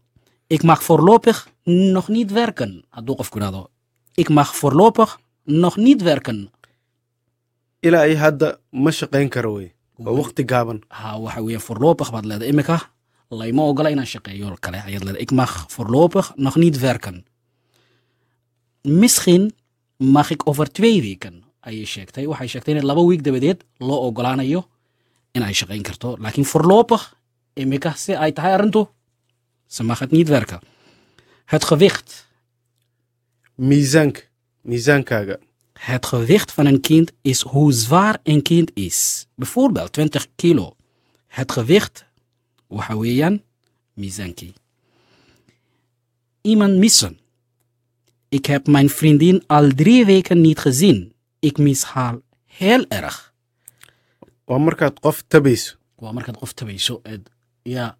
[0.46, 2.84] Ik mag voorlopig nog niet werken.
[2.88, 3.70] Hadduu qofku idhahdo
[4.16, 6.50] ik mag voorlopig nog niet werken
[7.82, 10.80] ilaa ay hadda ma shaqayn karo wey waa waqti gaaban.
[10.88, 12.52] Ha waxa weeye voorlopig baad leedahay.
[12.52, 12.90] Imika
[13.30, 14.76] layma ogola inaan shaqeeyo kale.
[14.86, 17.24] Ayaad leedahay ik mag voorlopig nog niet werken
[18.82, 19.52] misschien
[19.96, 22.26] mag ik over twee weken ayay sheegtay.
[22.26, 24.68] Waxay sheegtay in laba wiig dabadeed loo ogolaanayo
[25.32, 26.16] in ay shaqayn karto.
[26.18, 27.14] Laakiin voorlopig
[27.54, 28.86] imika si ay tahay arrintu
[29.66, 30.60] ze mag het niet werken
[31.46, 32.26] Het gewicht.
[33.56, 34.20] miisaanka
[34.62, 35.36] miisaankaaga
[35.78, 39.26] Het gewicht van een kind is hoe zwaar een kind is.
[39.34, 40.76] Bijvoorbeeld 20 kilo.
[41.26, 42.04] Het gewicht,
[42.66, 43.42] waxa weeyaan,
[43.94, 44.52] miisaankii.
[46.40, 47.18] Iemand missen.
[48.28, 51.12] Ik heb mijn vriendin al drie weken niet gezien.
[51.38, 53.34] Ik mis haar heel erg.
[57.62, 57.98] ja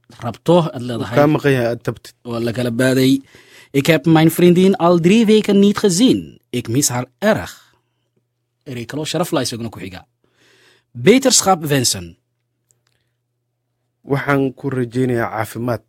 [3.70, 7.65] ik heb mijn vriendin al drie weken niet gezien ik mis haar erg
[8.66, 10.00] erey kaloo sharaf laa isaguna ku xiga.
[11.05, 12.16] Beterskap venson
[14.05, 15.83] waxaan ku rajaynayaa caafimaad.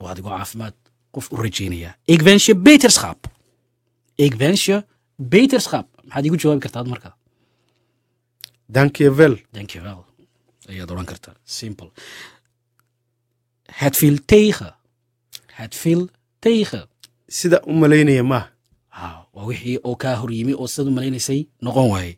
[0.00, 0.74] Waa adigoo caafimaad
[1.14, 1.94] qof u rajaynayaa.
[2.14, 3.20] Egvenshe beterskap
[4.26, 4.76] egvenshe
[5.32, 7.14] beterskap maxaad iigu jawaabi kartaad ad markaa?
[8.74, 10.00] Dankievel dankievel
[10.68, 11.34] ayaad odhan kartaa.
[11.44, 11.90] Simple.
[13.80, 14.68] Hadfield teiga
[15.58, 16.08] hadfield
[16.40, 16.80] teiga
[17.28, 18.48] sida u malaynaya maaha
[19.36, 22.12] waa wixii oo kaa hor yimi oo sidaad u malaynaysay noqon waaye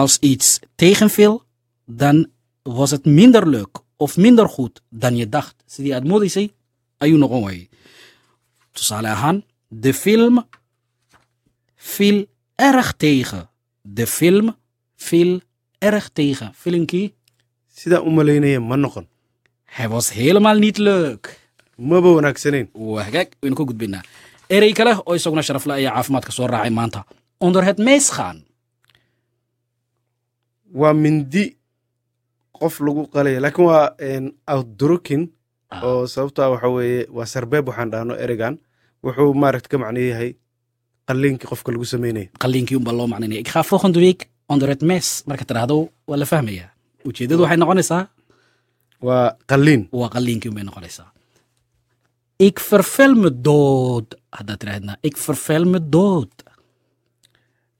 [0.00, 1.42] als iets tegenviel
[1.86, 2.26] dan
[2.62, 5.54] was het minder leuk of minder goed dan je dacht.
[5.66, 6.50] Sidii aad moodaysay
[7.02, 7.68] ayuu noqon waaye
[8.72, 10.44] tusaale ahaan de film
[11.76, 13.48] viel erg tegen.
[13.82, 14.56] De film
[14.96, 15.40] viel
[15.78, 16.52] erg tegen.
[16.54, 17.14] Filmkii
[17.74, 19.06] sidaa u malaynaya ma noqon
[19.64, 21.38] hij was helemaal niet leuk.
[21.76, 24.02] Maba wanaagsanayn waa hagaag waynu ka gudbaynaa
[24.50, 27.04] erey kale oo isaguna sharafle ayaa caafimaadka soo raacay maanta.
[27.40, 28.38] Onder het mees gaan
[30.80, 31.44] waa mindi
[32.58, 33.84] qof lagu qalaya laakiin waa
[34.54, 35.22] outdrukin
[35.82, 38.54] oo sababtaa waxa weeye waa sarbeeb waxaan dhahno ereygan
[39.04, 40.30] wuxuu maaragta ka macno yahay
[41.08, 42.28] qalliinkii qofka lagu sameynaya.
[42.42, 46.26] Qalliinkii unbaa loo macnaynaya ik ga volgende week onder het mes marka tiraahdo waa la
[46.26, 46.70] fahmayaa.
[47.08, 48.02] Ujeeddadu waxay noqonaysaa?
[49.06, 51.08] Waa qalliin waa qalliinkii unbay noqonaysaa.
[52.38, 52.60] Ik
[53.42, 56.32] dood haddaad tirahdna ik vervel me dood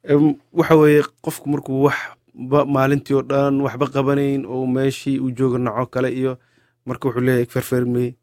[0.02, 5.58] Em, waxa weeye qofku markuu waxba maalintii oo dhan waxba qabanayn oo meeshii uu jooga
[5.58, 6.32] naco kale iyo
[6.86, 8.14] marka wuxuu leeyahay ferfermi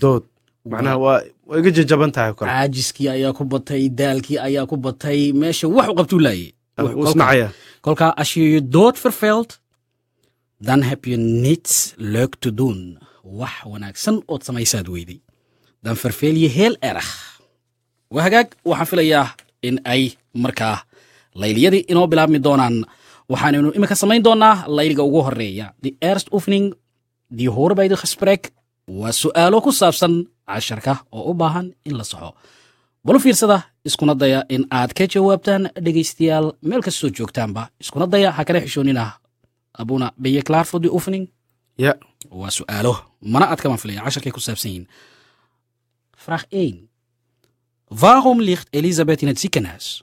[0.00, 0.22] dood
[0.70, 4.76] macnaha waa waa iga jajaban tahay oo kale caajiskii ayaa ku batay daalkii ayaa ku
[4.76, 7.48] batay meesha wax u qabtuu laayay wuu isnacaya
[7.86, 9.60] Kolka, als je je dood verveelt,
[10.66, 12.98] dan heb je niets leuk te doen.
[13.22, 15.20] Wax wanaagsan ood samaysaad weyday.
[15.82, 17.06] Dan verveel je heel erg.
[18.10, 19.26] Waa hagaag waxaan filayaa
[19.62, 20.02] in ay
[20.34, 20.76] markaa
[21.34, 22.84] layliyadii inoo bilaabmi doonaan.
[23.30, 28.52] Waxaanaynu iminka samayn doonaa layliga ugu horreeya the erst horen bij de gesprek
[28.86, 32.34] waa su'aalo ku saabsan casharka oo u baahan in la saxo.
[33.04, 37.68] Balu fiirsada iskuna daya in aad ka jawaabtaan dhegaystayaal meel kastoo joogtaanba.
[37.80, 39.12] Iskuna daya ha kala xishoonina
[39.78, 41.28] abuna ben je klaar voor die oefening?
[41.78, 41.94] Ja
[42.30, 42.94] waa su'aalo.
[43.20, 44.86] Mana aad kama filaya casharkay ku saabsan yihiin.
[46.24, 46.88] Vraag 1
[47.88, 50.02] waarom ligt Elisabeth in het ziekenhuis?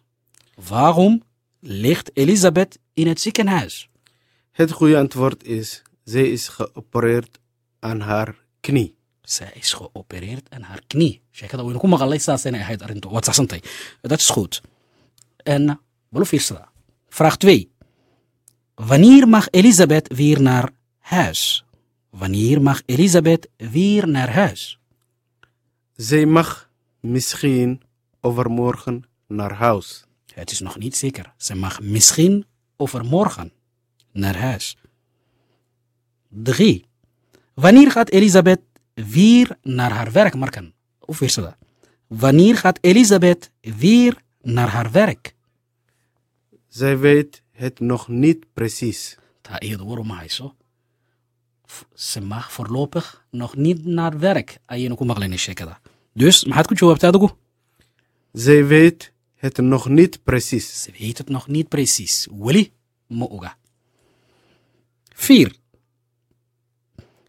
[0.67, 1.23] Waarom
[1.59, 3.89] ligt Elisabeth in het ziekenhuis?
[4.51, 7.39] Het goede antwoord is zij is geopereerd
[7.79, 8.95] aan haar knie.
[9.21, 11.21] Zij is geopereerd aan haar knie.
[14.01, 14.61] Dat is goed.
[15.37, 15.79] En
[17.09, 17.71] vraag 2
[18.75, 20.69] wanneer mag Elisabeth weer naar
[20.99, 21.65] huis?
[22.09, 24.79] Wanneer mag Elisabeth weer naar huis?
[25.95, 26.69] Zij mag
[27.03, 27.81] misschien
[28.21, 31.33] overmorgen naar huis Het is nog niet zeker.
[31.37, 32.45] Ze mag misschien
[32.77, 33.51] overmorgen
[34.11, 34.77] naar huis.
[36.29, 36.85] 3.
[37.53, 38.61] Wanneer gaat Elisabeth
[38.93, 40.73] weer naar haar werk, Marken?
[40.99, 41.55] Of weer dat?
[42.07, 45.35] Wanneer gaat Elisabeth weer naar haar werk?
[46.67, 49.17] zij weet het nog niet precies
[49.99, 50.55] uma hayso.
[51.71, 54.59] F- Ze mag voorlopig nog niet naar werk.
[55.37, 55.79] Sheekada.
[56.13, 57.29] Dus maxaad ku jawaabtaa adigu?
[58.33, 62.27] zij weet het nog niet precies Ze weet het nog niet precies.
[62.31, 62.71] Weli
[63.07, 63.57] ma oga.
[65.13, 65.55] 4.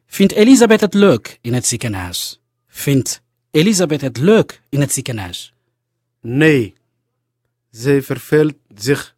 [0.07, 2.41] Vindt Elisabeth het leuk in het ziekenhuis?
[2.67, 5.53] Vindt Elisabeth het leuk in het ziekenhuis?
[6.21, 6.75] nee
[7.71, 9.15] zij verveelt zich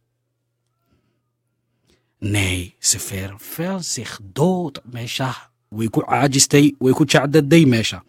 [2.19, 5.51] Nee, ze verveelt zich dood meesha.
[5.69, 8.03] Way ku caajistay, way ku jacdaday meesha.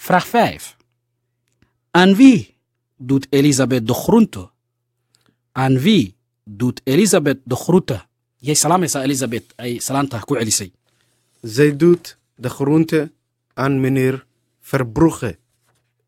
[0.00, 0.76] Vraag 5.
[1.90, 2.56] Aan wie
[2.96, 4.50] doet Elisabeth de groente?
[5.52, 8.06] Aan wie doet Elisabeth de groente?
[8.36, 10.72] Jij salaamaysaa Elisabeth ay salaanta ku celisay.
[11.42, 13.12] zij doet de groente
[13.54, 14.26] aan meneer
[14.60, 15.38] Verbrugge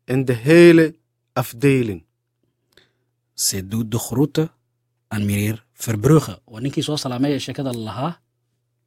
[0.05, 0.95] en de hele
[1.33, 2.03] afdeling
[3.33, 4.51] Ze doet de groete
[5.07, 6.41] aan meneer Verbrugge.
[6.45, 8.19] Waa ninkii soo salaamay ee sheekada lahaa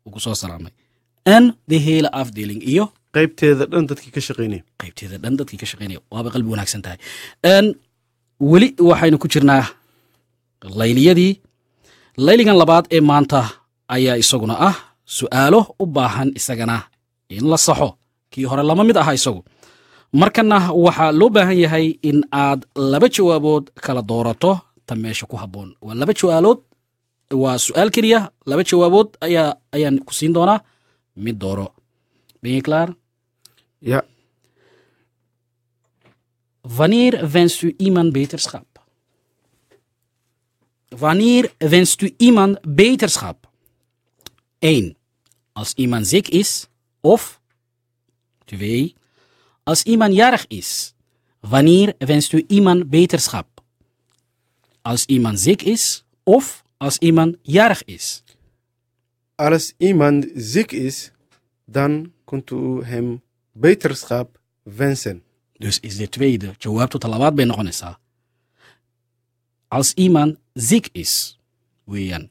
[0.06, 0.72] uu ku soo salaamay.
[1.22, 4.62] En de hele afdeling iyo qaybteeda dhan dadkii ka shaqaynaya.
[4.80, 6.00] Qaybteeda dhan dadkii ka shaqaynaya.
[6.12, 6.98] Waaba qalbi wanaagsan tahay.
[8.50, 9.64] Weli waxaynu ku jirnaa
[10.80, 11.32] layliyadii.
[12.26, 13.40] Layligan labaad ee maanta
[13.96, 14.76] ayaa isaguna ah
[15.18, 16.76] su'aalo u baahan isagana
[17.36, 17.88] in la saxo.
[18.32, 19.40] Kii hore lama mid aha isagu.
[20.20, 22.60] Markana waxaa loo baahan yahay in aad
[22.92, 24.52] laba jawaabood kala doorato
[24.86, 25.68] ta meesha ku habboon.
[25.84, 26.60] Waa laba jawaalood
[27.42, 28.20] waa su'aal keliya.
[28.50, 30.60] Laba jawaabood ayaa ayaan ku siin doonaa.
[31.24, 31.66] Mid dooro.
[32.42, 32.60] Ben
[33.80, 34.04] ya
[36.60, 38.66] Wanneer wenst u iemand beterschap?
[40.88, 43.48] Wanneer wenst u iemand beterschap?
[44.58, 44.96] 1.
[45.52, 46.66] Als iemand ziek is.
[47.00, 47.40] Of
[48.44, 48.94] 2.
[49.62, 50.94] Als iemand jarig is.
[51.40, 53.46] Wanneer wenst u iemand beterschap?
[54.82, 56.04] Als iemand ziek is.
[56.24, 58.22] Of als iemand jarig is.
[59.36, 61.12] als iemand ziek is
[61.64, 63.22] dan kunt u hem
[63.58, 65.22] beterschap wensen
[65.58, 66.56] Dus is de tweede.
[66.56, 67.02] Tot
[67.46, 67.98] noqonaysaa.
[69.68, 71.38] Als iemand ziek is.
[71.84, 72.30] Weeyaan.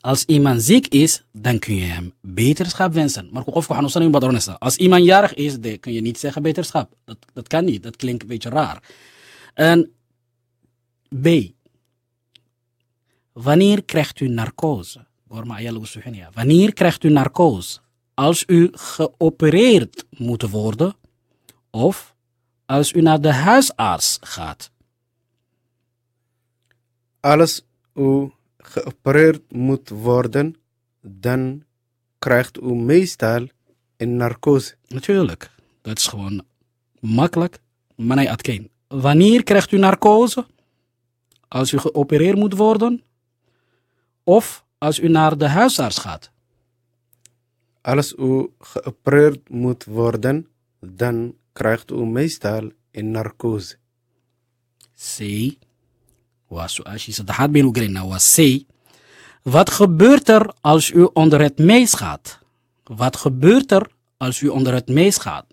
[0.00, 3.28] Als iemand ziek is, dan kun je hem beterschap wensen.
[3.32, 4.56] Maar oranaysaa.
[4.58, 6.96] Als iemand jarig is, de kun je niet zeggen beterschap.
[7.04, 7.82] Dat, dat kan niet.
[7.82, 8.82] Dat klinkt een beetje raar.
[9.54, 9.92] En
[11.22, 11.28] B.
[13.32, 15.06] Wanneer krijgt u narcose?
[16.32, 17.80] Wanneer krijgt u narcose?
[18.14, 20.94] Als u geopereerd moet worden
[21.70, 22.14] of
[22.66, 24.70] als u naar de huisarts gaat.
[27.20, 30.56] als u geopereerd moet worden
[31.00, 31.64] dan
[32.18, 33.46] krijgt u meestal
[33.96, 35.50] een narcose Natuurlijk,
[35.82, 36.44] dat is gewoon
[37.00, 37.58] makkelijk,
[37.96, 38.70] maar nee.
[38.88, 40.46] Wanneer krijgt u narcose?
[41.48, 43.02] Als u geopereerd moet worden
[44.24, 46.30] of als u naar de huisarts gaat.
[47.84, 50.48] Als u geopereerd moet worden
[50.80, 53.76] dan krijgt u meestal een narcose
[54.94, 55.18] C.
[59.42, 62.38] Wat gebeurt er als u onder het mees gaat?
[62.84, 65.46] Wat gebeurt er als u onder het mees gaat?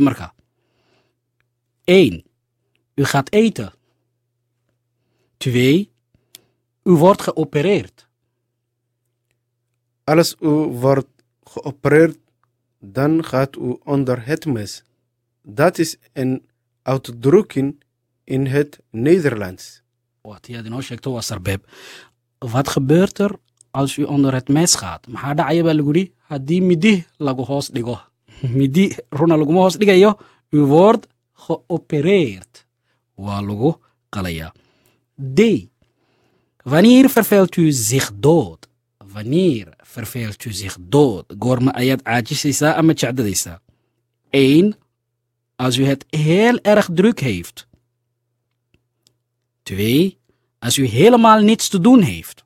[0.00, 0.34] Marka?
[1.84, 2.24] 1.
[2.94, 3.72] U gaat eten.
[5.36, 5.90] 2.
[6.82, 8.09] U wordt geopereerd.
[10.10, 10.48] Als u
[10.84, 11.06] wordt
[11.42, 12.18] geopereerd,
[12.78, 14.82] dan gaat u onder het mes.
[15.42, 16.42] Dat is een
[16.82, 17.82] uitdrukking
[18.24, 19.82] in het Nederlands.
[20.20, 21.70] Wat hij inoo sheegto waa sarbeeb.
[22.38, 23.38] Wat gebeurt er
[23.70, 25.06] als u onder het mes gaat?
[25.06, 28.00] Maxaa dhacaya baa lagu yidhi haddii midi lagu hoos dhigo.
[28.58, 29.76] midi runa laguma hoos.
[30.50, 32.66] U wordt geopereerd.
[33.14, 33.74] Waa lagu
[34.08, 34.52] qalaya.
[35.34, 35.40] D.
[36.62, 38.68] Wanneer verveelt u zich dood?
[39.12, 41.34] Wanneer verveelt u zich dood?
[41.38, 43.60] Goorma ayaad caajisaysaa ama jecdadaysaa?
[44.30, 44.74] 1.
[45.56, 47.66] Als u het heel erg druk heeft.
[49.62, 50.18] 2.
[50.58, 52.44] Als u helemaal niets te doen heeft.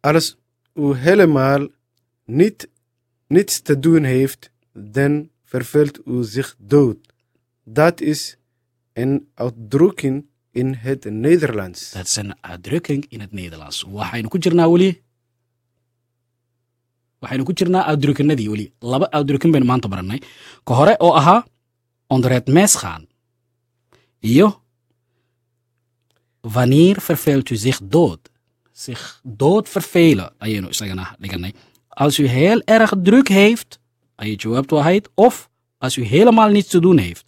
[0.00, 0.36] Als
[0.74, 1.68] u helemaal
[2.24, 2.68] niet,
[3.26, 6.96] niets te doen heeft, dan verveelt u zich dood.
[7.64, 8.36] Dat is
[8.92, 11.90] een uitdrukking in het Nederlands.
[11.90, 13.82] Dat is een uitdrukking in het Nederlands.
[13.82, 15.03] Waxaynu ku jirnaa weli
[17.24, 20.20] waxaynu ku jirnaa uitdrukkinadii weli laba uitdrukkin baynu maanta barannay.
[20.66, 21.44] Ka hore oo ahaa
[22.06, 23.06] onder het mes gaan.
[24.20, 24.60] Iyo.
[27.06, 28.20] Verveelt u zich dood?
[28.72, 30.30] Zich dood vervelen.
[30.38, 31.52] Ayaynu isagana dhiganay
[31.94, 33.78] als u heel erg druk heeft
[34.16, 35.48] ayay jawaabtu ahayd of
[35.78, 37.26] als u helemaal niets te doen heeft.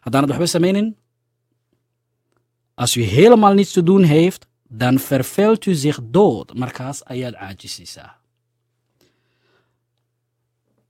[0.00, 0.96] Haddaanad waxba samaynin
[2.74, 6.54] als u helemaal niets te doen heeft, dan verveelt u zich dood.
[6.54, 8.20] Markaas ayaad caajisaysaa.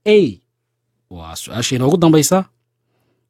[0.03, 0.39] E.
[1.07, 2.49] Waa su-aasha inoogu dambaysa.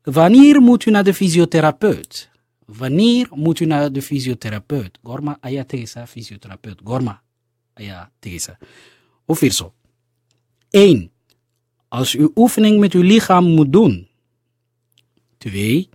[0.03, 2.29] Wanneer moet u naar de fysiotherapeut?
[2.65, 4.99] Wanneer moet u naar de fysiotherapeut?
[5.39, 6.81] Ayaa tegaysaa fysiotherapeut.
[6.83, 7.21] Goorma
[7.73, 8.57] ayaa tegaysaa.
[9.27, 9.73] U fiirso.
[10.69, 11.11] 1.
[11.87, 14.07] Als u oefening met uw lichaam moet doen.
[15.37, 15.89] 2.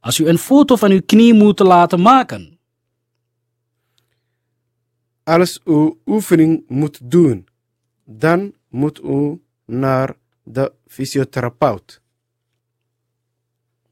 [0.00, 2.58] Als u een foto van uw knie moet laten maken.
[5.24, 7.46] Als u oefening moet doen,
[8.04, 9.40] dan moet u
[9.70, 10.14] naar
[10.54, 12.00] de fysiotherapeut.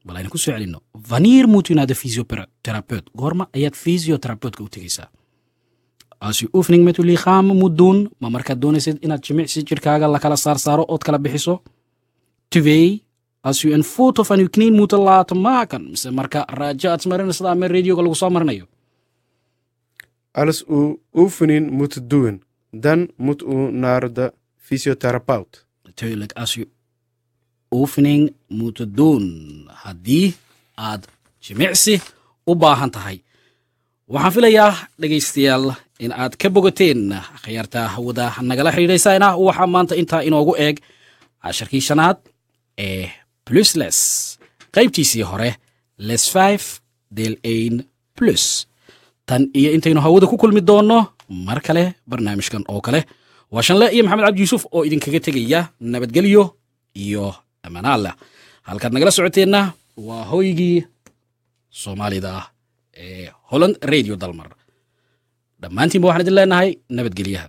[0.05, 3.09] bal aynu ku soo celinno vaniir muutu inaada fysiotherapeut?
[3.17, 5.09] Goorma ayaad fysiotherapeutga u tegaysaa
[6.19, 11.61] aasi ufning metulikham muduun ma markaad doonaysad inaad jimicsi jirkaaga lakala saarsaaro ood kala bixiso
[12.49, 12.99] tuvey
[13.43, 18.29] asu en foto fanikniin muutalaat maakan mise marka raajo aad smarinaysid ame radioga lagu soo
[18.29, 18.65] marinayo
[20.33, 20.79] als u
[21.13, 22.39] ufnin mutduwen
[22.83, 25.68] dan mut u naarda fysiotherapeut
[25.99, 26.67] natuurlijk als je
[27.71, 30.33] oefening moet doen haddii
[30.75, 31.07] aad
[31.39, 32.01] jimicsi
[32.45, 33.21] u baahan tahay
[34.07, 35.65] waxaan filayaa dhegaystayaal
[35.99, 40.77] in aad ka bogateen akhyaarta hawada nagala xidhiidhaysana waxaa maanta intaa inoogu eeg
[41.43, 42.17] casharkii shanaad
[42.77, 43.11] ee
[43.45, 43.99] plusles
[44.75, 45.49] qaybtiisii hore
[45.97, 46.63] les five
[47.11, 47.83] del ain
[48.15, 48.67] plus.
[49.25, 50.97] Tan iyo intaynu hawada ku kulmi doonno
[51.29, 53.01] mar kale barnaamijkan oo kale
[53.53, 55.59] waa shanle iyo maxamed cabdi yuusuf oo idinkaga tegaya
[55.91, 56.43] nabadgelyo
[57.03, 57.25] iyo
[57.65, 58.11] ammaanaalla
[58.67, 59.61] halkaad nagala socoteenna
[60.07, 60.77] waa hoygii
[61.81, 62.31] soomaalida
[63.03, 64.49] ee holland radio dalmar.
[65.61, 67.47] Dhammaantiinba waxaan idin leenahay nabadgelyaha